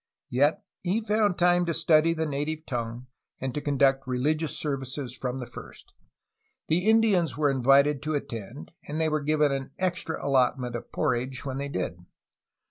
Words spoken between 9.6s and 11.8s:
extra allotment of porridge when they